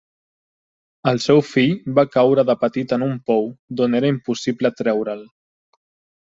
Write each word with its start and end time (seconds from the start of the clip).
El 1.11 1.19
seu 1.25 1.41
fill 1.49 1.75
va 1.99 2.05
caure 2.15 2.45
de 2.51 2.55
petit 2.63 2.95
en 2.97 3.05
un 3.09 3.13
pou, 3.29 3.45
d'on 3.81 3.99
era 4.01 4.11
impossible 4.15 4.73
treure'l. 4.81 5.23